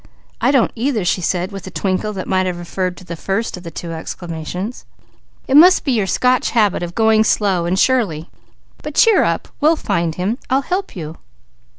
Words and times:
"I 0.41 0.49
don't 0.49 0.71
either," 0.73 1.05
she 1.05 1.21
said, 1.21 1.51
with 1.51 1.67
a 1.67 1.69
twinkle 1.69 2.11
that 2.13 2.27
might 2.27 2.47
have 2.47 2.57
referred 2.57 2.97
to 2.97 3.05
the 3.05 3.15
first 3.15 3.55
of 3.55 3.61
the 3.61 3.69
two 3.69 3.91
exclamations. 3.91 4.83
"It 5.47 5.55
must 5.55 5.83
be 5.85 5.91
your 5.91 6.07
Scotch 6.07 6.49
habit 6.49 6.81
of 6.81 6.95
going 6.95 7.23
slowly 7.23 7.67
and 7.67 7.77
surely. 7.77 8.31
But 8.81 8.95
cheer 8.95 9.21
up! 9.23 9.49
We'll 9.61 9.75
find 9.75 10.15
him. 10.15 10.39
I'll 10.49 10.63
help 10.63 10.95
you." 10.95 11.17